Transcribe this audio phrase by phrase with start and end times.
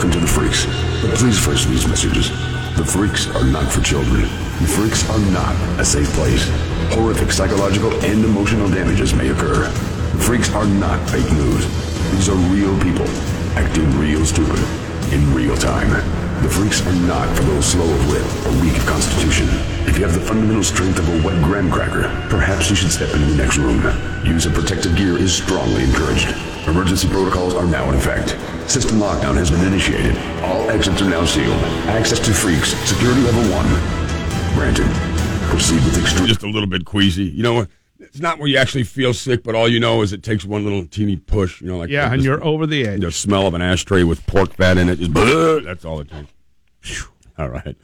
[0.00, 0.64] welcome to the Freaks.
[1.04, 2.30] But please first these messages.
[2.74, 4.22] The Freaks are not for children.
[4.64, 6.48] The Freaks are not a safe place.
[6.96, 9.68] Horrific psychological and emotional damages may occur.
[9.68, 11.68] The Freaks are not fake news.
[12.12, 13.04] These are real people
[13.60, 14.64] acting real stupid
[15.12, 15.90] in real time.
[16.42, 19.48] The Freaks are not for those slow of wit or weak of constitution.
[19.84, 23.12] If you have the fundamental strength of a wet graham cracker, perhaps you should step
[23.12, 23.84] into the next room.
[24.24, 26.34] Use of protective gear is strongly encouraged.
[26.66, 28.30] Emergency protocols are now in effect.
[28.70, 30.16] System lockdown has been initiated.
[30.44, 31.52] All exits are now sealed.
[31.88, 34.54] Access to Freaks, security level 1.
[34.54, 34.86] Granted.
[35.48, 36.26] Proceed with extreme...
[36.26, 37.24] Just a little bit queasy.
[37.24, 37.68] You know what?
[37.98, 40.62] It's not where you actually feel sick, but all you know is it takes one
[40.64, 41.60] little teeny push.
[41.60, 43.00] You know, like Yeah, like and this- you're over the edge.
[43.00, 44.96] the smell of an ashtray with pork fat in it.
[45.00, 46.32] Just "Bleh," that's all it takes.
[46.80, 47.08] Phew.
[47.38, 47.76] All right.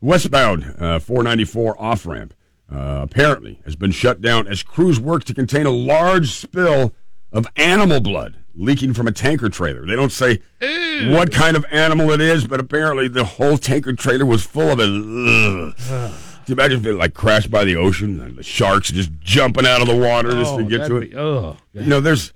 [0.00, 2.34] Westbound uh, 494 off ramp
[2.72, 6.92] uh, apparently has been shut down as crews work to contain a large spill
[7.32, 9.86] of animal blood leaking from a tanker trailer.
[9.86, 10.40] They don't say
[11.10, 14.78] what kind of animal it is, but apparently the whole tanker trailer was full of
[14.80, 14.88] it.
[14.88, 15.74] Ugh.
[16.44, 19.64] Can you imagine if it like crashed by the ocean and the sharks just jumping
[19.66, 21.10] out of the water just to Oh, get to it?
[21.12, 22.32] be- oh, You know, there's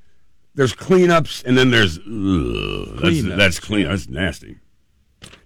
[0.55, 3.87] there's cleanups and then there's ugh, that's, that's clean.
[3.89, 4.57] That's nasty.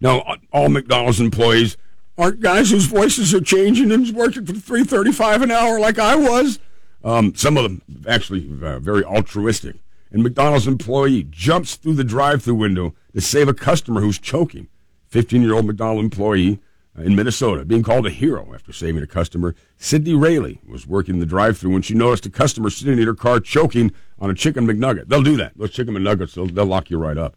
[0.01, 1.77] Now, all McDonald's employees
[2.19, 5.99] aren't guys whose voices are changing and working for three thirty five an hour like
[5.99, 6.59] I was.
[7.03, 9.77] Um, some of them actually uh, very altruistic.
[10.13, 14.67] And McDonald's employee jumps through the drive-through window to save a customer who's choking.
[15.09, 16.61] Fifteen-year-old McDonald's employee
[16.99, 19.55] uh, in Minnesota being called a hero after saving a customer.
[19.77, 23.41] Sydney Rayleigh was working the drive-through when she noticed a customer sitting in her car
[23.41, 25.09] choking on a chicken McNugget.
[25.09, 25.57] They'll do that.
[25.57, 27.37] Those chicken McNuggets, they'll, they'll lock you right up.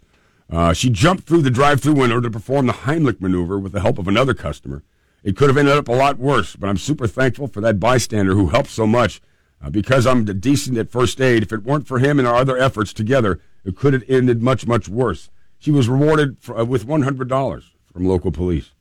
[0.51, 3.97] Uh, she jumped through the drive-through window to perform the Heimlich maneuver with the help
[3.97, 4.83] of another customer.
[5.23, 8.33] It could have ended up a lot worse, but I'm super thankful for that bystander
[8.33, 9.21] who helped so much.
[9.63, 12.57] Uh, because I'm decent at first aid, if it weren't for him and our other
[12.57, 15.29] efforts together, it could have ended much, much worse.
[15.57, 18.71] She was rewarded for, uh, with $100 from local police.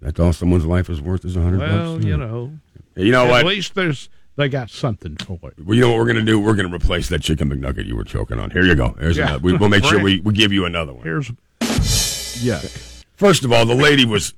[0.00, 2.04] That's all someone's life is worth is 100 Well, bucks?
[2.06, 2.52] you know,
[2.96, 3.46] You know at what?
[3.46, 5.54] least there's they got something for it.
[5.66, 6.38] Well, you know what we're going to do?
[6.38, 8.50] We're going to replace that chicken McNugget you were choking on.
[8.52, 8.94] Here you go.
[8.98, 9.24] There's Yeah.
[9.30, 9.38] another.
[9.40, 11.02] We, we'll make sure we, we give you another one.
[11.02, 13.04] Here's yuck.
[13.16, 14.32] First of all, the lady was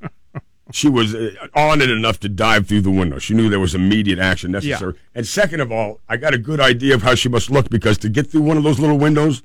[0.73, 3.19] she was uh, on it enough to dive through the window.
[3.19, 4.95] She knew there was immediate action necessary.
[5.15, 7.99] And second of all, I got a good idea of how she must look because
[7.99, 9.43] to get through one of those little windows,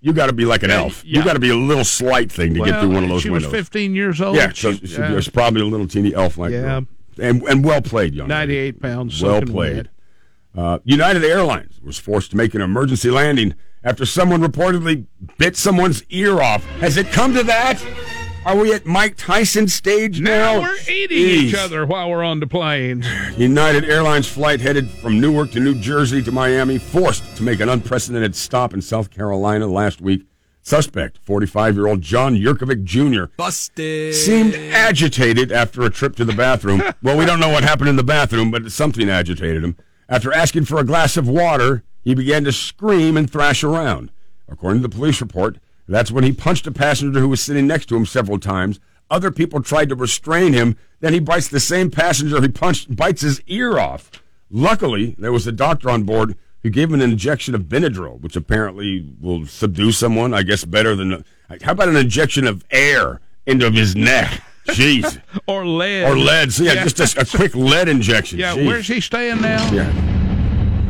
[0.00, 1.04] you got to be like an elf.
[1.04, 1.18] yeah.
[1.18, 3.30] You got to be a little slight thing to get through one of those she
[3.30, 3.50] windows.
[3.52, 4.36] was 15 years old.
[4.36, 5.12] yeah, so she, Yeah.
[5.12, 6.80] was probably a little teeny elf like Yeah.
[7.18, 8.28] And and well played, young.
[8.28, 8.38] lady.
[8.54, 9.22] 98 pounds.
[9.22, 9.90] Well played.
[10.56, 13.54] Uh, United Airlines was forced to make an emergency landing
[13.84, 15.04] after someone reportedly
[15.38, 16.64] bit someone's ear off.
[16.80, 17.80] Has it come to that?
[18.46, 20.54] Are we at Mike Tyson stage now?
[20.54, 23.04] Now we're eating each other while we're on the plane.
[23.36, 27.68] United Airlines flight headed from Newark to New Jersey to Miami, forced to make an
[27.68, 30.24] unprecedented stop in South Carolina last week.
[30.62, 34.14] Suspect, 45 year old John Yurkovic Jr., Busted.
[34.14, 36.82] seemed agitated after a trip to the bathroom.
[37.02, 39.76] well, we don't know what happened in the bathroom, but something agitated him.
[40.08, 44.10] After asking for a glass of water, he began to scream and thrash around.
[44.48, 45.58] According to the police report,
[45.90, 48.78] that's when he punched a passenger who was sitting next to him several times.
[49.10, 50.76] Other people tried to restrain him.
[51.00, 54.10] Then he bites the same passenger he punched, bites his ear off.
[54.50, 58.36] Luckily, there was a doctor on board who gave him an injection of Benadryl, which
[58.36, 61.24] apparently will subdue someone, I guess, better than.
[61.62, 64.42] How about an injection of air into his neck?
[64.68, 65.20] Jeez.
[65.46, 66.04] Or lead.
[66.04, 66.52] Or lead.
[66.52, 68.38] So, yeah, just a, a quick lead injection.
[68.38, 68.66] Yeah, Jeez.
[68.66, 69.68] where's he staying now?
[69.72, 69.90] Yeah.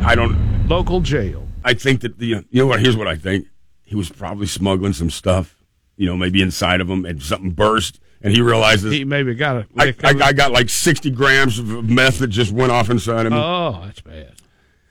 [0.05, 0.67] I don't.
[0.67, 1.47] Local jail.
[1.63, 2.27] I think that the.
[2.27, 2.79] You know what?
[2.79, 3.47] Here's what I think.
[3.91, 5.61] He was probably smuggling some stuff,
[5.97, 8.93] you know, maybe inside of him, and something burst, and he realizes.
[8.93, 10.21] He maybe got a I, lick I, it.
[10.21, 13.37] I got like 60 grams of meth that just went off inside of me.
[13.37, 14.35] Oh, that's bad.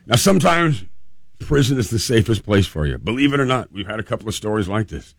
[0.05, 0.85] Now, sometimes
[1.39, 2.99] prison is the safest place for you.
[2.99, 5.15] Believe it or not, we've had a couple of stories like this.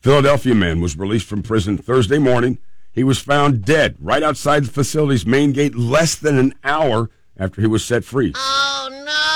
[0.00, 2.56] Philadelphia man was released from prison Thursday morning.
[2.90, 7.60] He was found dead right outside the facility's main gate less than an hour after
[7.60, 8.32] he was set free.
[8.34, 9.35] Oh, no.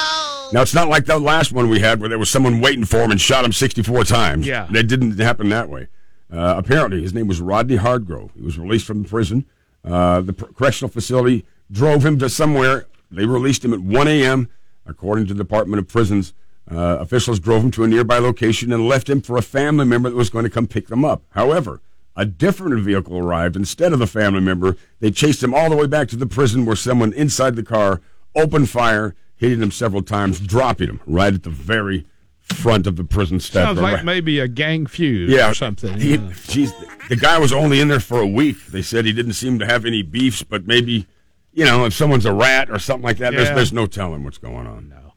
[0.53, 2.99] Now, it's not like that last one we had where there was someone waiting for
[2.99, 4.47] him and shot him 64 times.
[4.47, 4.66] Yeah.
[4.71, 5.88] That didn't happen that way.
[6.33, 8.30] Uh, apparently, his name was Rodney Hardgrove.
[8.34, 9.47] He was released from prison.
[9.84, 12.86] Uh, the correctional facility drove him to somewhere.
[13.10, 14.48] They released him at 1 a.m.
[14.86, 16.34] According to the Department of Prisons,
[16.71, 20.10] uh, officials drove him to a nearby location and left him for a family member
[20.10, 21.22] that was going to come pick them up.
[21.30, 21.80] However,
[22.16, 24.77] a different vehicle arrived instead of the family member.
[24.98, 28.01] They chased him all the way back to the prison where someone inside the car
[28.34, 32.07] opened fire, hitting him several times, dropping him right at the very
[32.41, 33.65] front of the prison step.
[33.65, 35.98] Sounds like maybe a gang feud yeah, or something.
[35.98, 36.33] He, yeah.
[36.47, 36.75] geez,
[37.09, 38.66] the guy was only in there for a week.
[38.66, 41.07] They said he didn't seem to have any beefs, but maybe,
[41.54, 43.54] you know, if someone's a rat or something like that, there's, Yeah.
[43.54, 44.91] there's no telling what's going on.
[44.91, 45.15] No.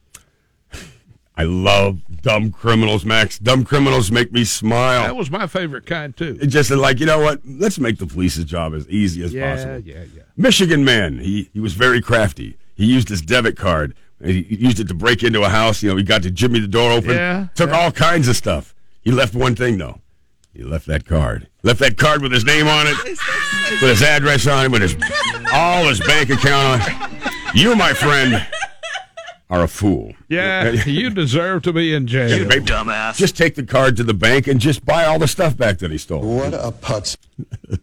[1.36, 3.38] I love dumb criminals, Max.
[3.38, 5.02] Dumb criminals make me smile.
[5.02, 6.38] That was my favorite kind too.
[6.40, 7.40] It just like you know what?
[7.44, 9.80] Let's make the police's job as easy as Yeah, possible.
[9.80, 10.22] yeah, yeah.
[10.36, 12.56] Michigan man, he he was very crafty.
[12.74, 13.94] He used his debit card.
[14.22, 15.82] He he used it to break into a house.
[15.82, 17.10] You know, he got to jimmy the door open.
[17.10, 17.78] Yeah, took yeah.
[17.78, 18.74] all kinds of stuff.
[19.02, 20.00] He left one thing though.
[20.52, 21.48] He left that card.
[21.62, 24.96] Left that card with his name on it, with his address on it, with his
[25.52, 27.10] all his bank account on.
[27.54, 28.46] You, my friend,
[29.50, 30.12] are a fool.
[30.28, 32.46] Yeah, you deserve to be in jail.
[32.46, 32.64] Maybe-
[33.14, 35.90] Just take the card to the bank and just buy all the stuff back that
[35.90, 36.22] he stole.
[36.22, 37.16] What a putz.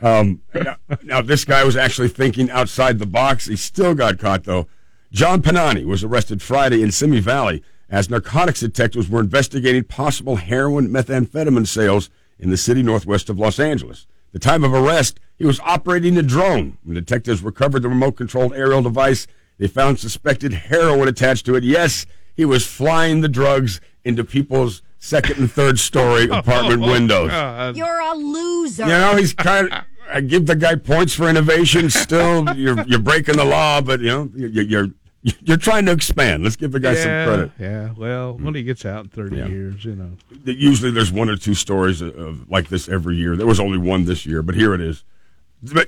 [0.00, 3.46] Um, now, now, this guy was actually thinking outside the box.
[3.46, 4.66] He still got caught, though.
[5.12, 10.88] John Panani was arrested Friday in Simi Valley as narcotics detectives were investigating possible heroin
[10.88, 14.06] methamphetamine sales in the city northwest of Los Angeles.
[14.32, 16.78] The time of arrest, he was operating a drone.
[16.82, 19.26] When detectives recovered the remote controlled aerial device,
[19.58, 21.62] they found suspected heroin attached to it.
[21.62, 27.76] Yes, he was flying the drugs into people's second and third story apartment oh, windows.
[27.76, 28.84] You're a loser.
[28.84, 29.84] You know, he's kind of.
[30.10, 31.90] I give the guy points for innovation.
[31.90, 34.88] Still, you're you're breaking the law, but you know you're you're,
[35.42, 36.42] you're trying to expand.
[36.42, 37.50] Let's give the guy some credit.
[37.58, 37.90] yeah.
[37.96, 39.46] Well, when he gets out in thirty Yeah.
[39.48, 40.10] years, you know.
[40.44, 43.36] Usually, there's one or two stories of, of like this every year.
[43.36, 45.04] There was only one this year, but here it is.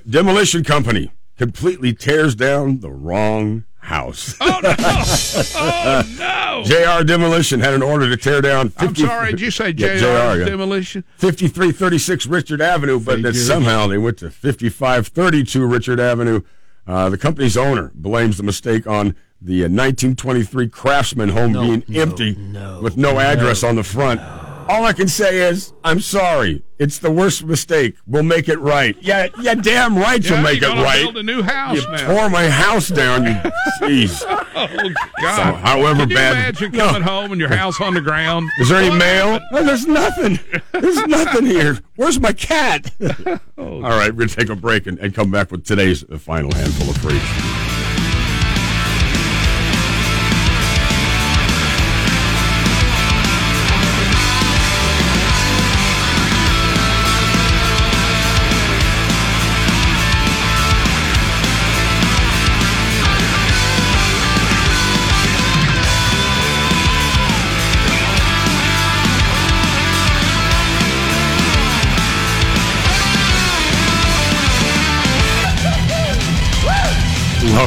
[0.09, 4.35] Demolition Company completely tears down the wrong house.
[4.39, 4.73] Oh no!
[4.79, 6.63] oh no!
[6.65, 8.69] JR Demolition had an order to tear down.
[8.69, 9.31] 50, I'm sorry.
[9.31, 9.85] Did you say Jr.
[9.85, 10.45] Yeah, JR, yeah.
[10.45, 11.03] Demolition?
[11.17, 16.41] 5336 Richard Avenue, but that somehow they went to 5532 Richard Avenue.
[16.87, 22.33] Uh, the company's owner blames the mistake on the uh, 1923 Craftsman home being empty
[22.81, 24.21] with no address on the front.
[24.67, 26.63] All I can say is, I'm sorry.
[26.79, 27.97] It's the worst mistake.
[28.07, 28.97] We'll make it right.
[28.99, 31.03] Yeah, yeah, damn right Yeah, you'll make you're it right.
[31.03, 32.07] Build a new house You now.
[32.07, 33.25] tore my house down.
[33.25, 33.31] You,
[33.81, 34.23] jeez.
[34.25, 34.89] oh
[35.21, 35.35] God!
[35.35, 36.87] So, however Can you bad- imagine No.
[36.87, 38.49] coming home and your house on the ground?
[38.57, 39.39] Is there any mail?
[39.51, 40.39] Oh, there's nothing.
[40.71, 41.77] There's nothing here.
[41.95, 42.91] Where's my cat?
[42.99, 46.03] Oh, All right, we're going to take a break and, and come back with today's
[46.09, 47.64] uh, final handful of freaks.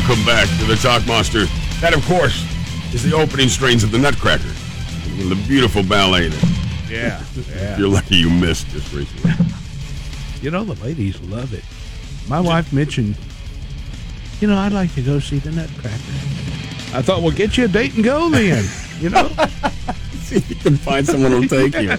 [0.08, 1.44] Welcome back to the Talk Monster.
[1.82, 2.42] That, of course,
[2.94, 4.48] is the opening strains of the Nutcracker.
[5.18, 7.22] The beautiful ballet that Yeah,
[7.54, 7.76] yeah.
[7.76, 9.32] you're lucky you missed just recently.
[10.40, 11.62] You know the ladies love it.
[12.26, 13.16] My wife mentioned,
[14.40, 16.96] you know, I'd like to go see the Nutcracker.
[16.96, 18.64] I thought, well, get you a date and go then.
[19.00, 19.28] You know,
[20.22, 21.98] See if you can find someone who'll take you.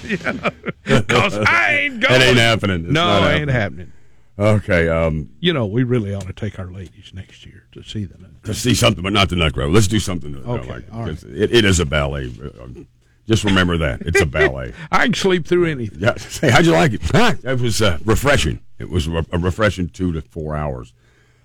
[0.84, 2.12] because I ain't going.
[2.20, 2.86] That ain't happening.
[2.86, 3.92] It's no, it ain't happening.
[4.40, 8.06] Okay, um, You know, we really ought to take our ladies next year to see
[8.06, 9.70] the to see something, but not the Nutcracker.
[9.70, 10.34] Let's do something.
[10.34, 11.24] To, Okay, like, all right.
[11.24, 12.32] It, it is a ballet.
[12.42, 12.88] Uh, um,
[13.28, 14.74] Just remember that it's a ballet.
[14.92, 16.00] I can sleep through anything.
[16.00, 16.16] Yeah.
[16.42, 17.02] Hey, how'd you like it?
[17.46, 18.62] It was uh, refreshing.
[18.80, 20.94] It was a a refreshing two to four hours.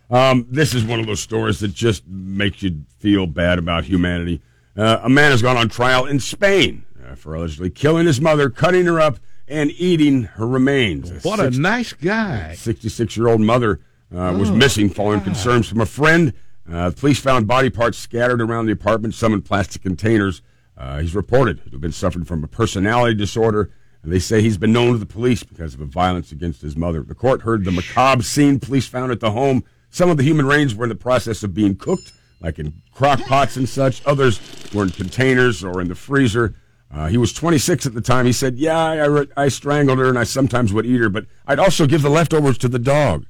[0.09, 4.41] Um, this is one of those stories that just makes you feel bad about humanity.
[4.77, 8.51] Uh, a man has gone on trial in Spain uh, for allegedly killing his mother,
[8.51, 9.19] cutting her up,
[9.49, 11.25] and eating her remains.
[11.25, 12.55] What a nice guy.
[12.55, 13.81] 66 year old mother
[14.15, 16.33] uh, was missing following concerns from a friend.
[16.71, 20.41] Uh, police found body parts scattered around the apartment, some in plastic containers.
[20.77, 23.71] Uh, he's reported to have been suffering from a personality disorder,
[24.03, 26.77] and they say he's been known to the police because of a violence against his
[26.77, 27.03] mother.
[27.03, 29.63] The court heard the macabre scene police found at the home.
[29.91, 33.21] Some of the human remains were in the process of being cooked, like in crock
[33.21, 34.05] pots and such.
[34.07, 34.41] Others
[34.73, 36.55] were in containers or in the freezer.
[36.93, 38.25] Uh, he was 26 at the time.
[38.27, 41.59] He said, "Yeah, I, I strangled her, and I sometimes would eat her, but I'd
[41.59, 43.27] also give the leftovers to the dog."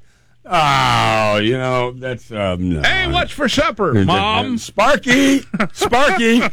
[0.46, 2.82] Oh, you know that's um, no.
[2.82, 4.58] Hey, what's for supper, Mom?
[4.58, 5.40] Sparky,
[5.72, 6.42] Sparky.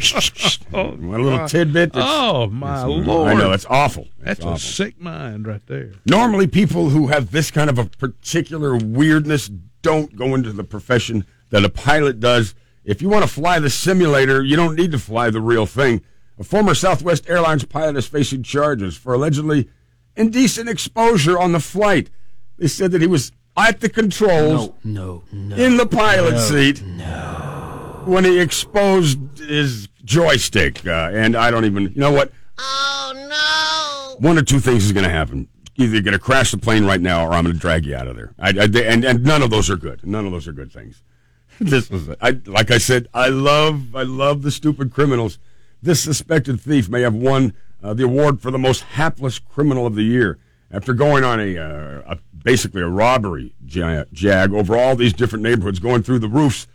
[0.74, 1.92] Oh, What a little tidbit.
[1.96, 3.38] oh my I lord.
[3.38, 4.08] know that's awful.
[4.20, 5.92] That's That's a sick mind right there.
[6.06, 9.50] Normally, people who have this kind of a particular weirdness
[9.82, 12.56] don't go into the profession that a pilot does.
[12.86, 16.02] If you want to fly the simulator, you don't need to fly the real thing.
[16.40, 19.70] A former Southwest Airlines pilot is facing charges for allegedly
[20.16, 22.10] indecent exposure on the flight.
[22.58, 25.48] They said that he was at the controls No, no.
[25.48, 30.86] no in the pilot seat no, when he exposed his joystick.
[30.88, 32.32] Uh, and I don't even, you know what?
[32.58, 35.48] Oh one or two things is going to happen.
[35.78, 37.96] Either you're going to crash the plane right now, or I'm going to drag you
[37.96, 38.34] out of there.
[38.38, 40.06] I, I- and and none of those are good.
[40.06, 41.02] None of those are good things.
[41.60, 45.38] This was, I like I said, I love I love the stupid criminals
[45.82, 49.96] this suspected thief may have won uh, the award for the most hapless criminal of
[49.96, 50.38] the year
[50.72, 55.44] after going on a, uh, a basically a robbery ja- jag over all these different
[55.44, 56.68] neighborhoods, going through the roofs.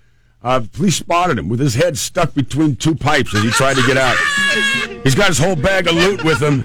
[0.42, 3.82] Uh, police spotted him with his head stuck between two pipes as he tried to
[3.86, 4.16] get out.
[5.02, 6.62] He's got his whole bag of loot with him,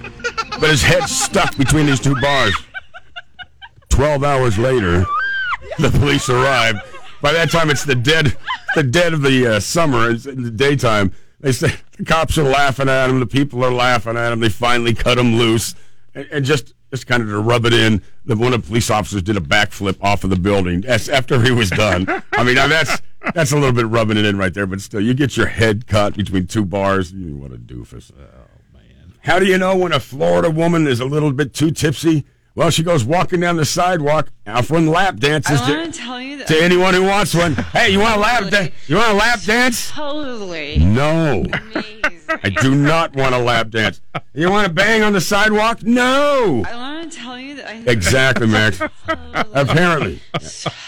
[0.60, 2.54] but his head's stuck between these two bars.
[3.90, 5.06] Twelve hours later,
[5.80, 6.80] the police arrived.
[7.22, 8.36] By that time, it's the dead,
[8.76, 10.10] the dead of the uh, summer.
[10.12, 11.14] It's in the daytime.
[11.42, 13.20] They say the cops are laughing at him.
[13.20, 14.40] The people are laughing at him.
[14.40, 15.76] They finally cut him loose,
[16.16, 18.02] and, and just just kind of to rub it in.
[18.26, 20.82] The one of the police officers did a backflip off of the building.
[20.82, 22.06] That's after he was done.
[22.34, 23.02] I mean, now that's
[23.34, 25.88] that's a little bit rubbing it in right there, but still, you get your head
[25.88, 27.12] cut between two bars.
[27.12, 28.12] You- What a doofus!
[28.18, 28.24] Oh
[28.74, 29.14] man!
[29.22, 32.26] How do you know when a Florida woman is a little bit too tipsy?
[32.54, 36.22] Well, she goes walking down the sidewalk, offering lap dances I to, want to tell
[36.22, 37.54] you that to anyone who wants one.
[37.72, 38.72] Hey, you want a lap dance?
[38.88, 39.90] You want a lap dance?
[39.92, 41.46] totally No.
[41.46, 42.20] amazing.
[42.44, 44.02] I do not want a lap dance.
[44.34, 45.84] You want to bang on the sidewalk?
[45.84, 46.64] No.
[46.68, 48.82] I want to tell you that I Exactly, Max.
[49.54, 50.22] Apparently,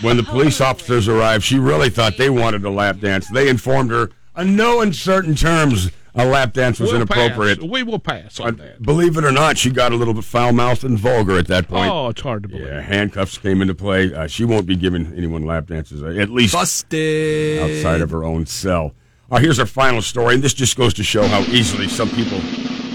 [0.01, 3.27] when the police officers arrived, she really thought they wanted a lap dance.
[3.29, 7.59] They informed her on no uncertain terms a lap dance was We'll inappropriate.
[7.61, 7.69] pass.
[7.69, 8.81] We will pass on that.
[8.81, 11.67] Believe it or not, she got a little bit foul mouthed and vulgar at that
[11.67, 11.91] point.
[11.91, 12.67] Oh, it's hard to believe.
[12.67, 14.13] Yeah, handcuffs came into play.
[14.13, 17.61] Uh, she won't be giving anyone lap dances, uh, at least Busted.
[17.61, 18.93] outside of her own cell.
[19.31, 22.39] Uh, here's our final story, and this just goes to show how easily some people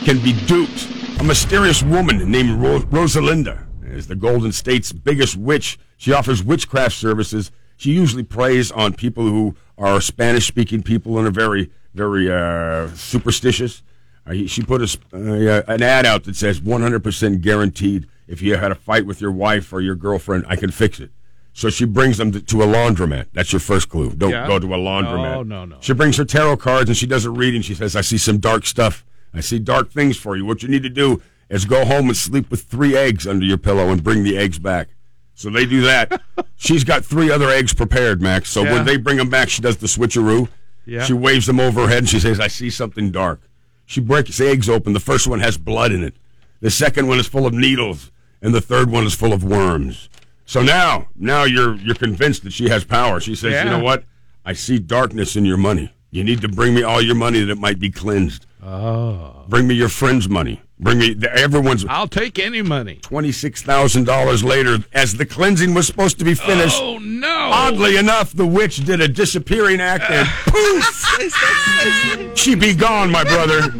[0.05, 0.87] can be duped.
[1.21, 5.79] A mysterious woman named Ro- Rosalinda is the Golden State's biggest witch.
[5.97, 7.51] She offers witchcraft services.
[7.77, 12.89] She usually preys on people who are Spanish speaking people and are very, very uh,
[12.95, 13.83] superstitious.
[14.27, 18.57] Uh, he- she put a, uh, an ad out that says 100% guaranteed if you
[18.57, 21.11] had a fight with your wife or your girlfriend, I can fix it.
[21.55, 23.27] So she brings them to, to a laundromat.
[23.33, 24.11] That's your first clue.
[24.11, 24.47] Don't Yeah.
[24.47, 25.33] go to a laundromat.
[25.33, 25.77] No, no, no.
[25.81, 27.63] She brings her tarot cards and she does a reading.
[27.63, 29.05] She says, I see some dark stuff.
[29.35, 30.45] I see dark things for you.
[30.47, 33.59] What you need to do is go home and sleep with three eggs under your
[33.59, 34.89] pillow and bring the eggs back.
[35.35, 36.21] So they do that.
[36.57, 38.51] She's got three other eggs prepared, Max.
[38.51, 38.75] So Yeah.
[38.75, 40.49] when they bring them back, she does the switcheroo.
[40.89, 41.05] Yeah.
[41.05, 43.41] She waves them over her head and she says, I see something dark.
[43.85, 44.93] She breaks eggs open.
[44.95, 46.15] The first one has blood in it.
[46.61, 48.11] The second one is full of needles.
[48.41, 50.09] And the third one is full of worms.
[50.47, 53.21] So now, now you're you're convinced that she has power.
[53.21, 53.65] She says, Yeah.
[53.65, 54.05] "You know what?
[54.47, 55.93] I see darkness in your money.
[56.11, 58.47] You need to bring me all your money that it might be cleansed.
[58.65, 59.45] Oh.
[59.49, 60.63] Bring me your friends' money.
[60.81, 63.01] Bring me the, everyone's I'll take any money.
[63.03, 66.79] twenty six thousand dollars later, as the cleansing was supposed to be finished.
[66.81, 67.38] Oh no!
[67.51, 73.73] Oddly enough, the witch did a disappearing act and poof, she be gone, my brother,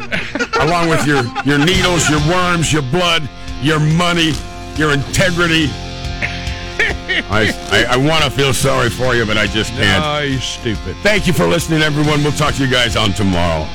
[0.59, 3.27] along with your your needles, your worms, your blood,
[3.61, 4.33] your money,
[4.75, 5.67] your integrity.
[7.31, 10.03] I I, I want to feel sorry for you, but I just can't.
[10.03, 10.95] Oh, you stupid.
[11.03, 12.23] Thank you for listening, everyone.
[12.23, 13.67] We'll talk to you guys on tomorrow.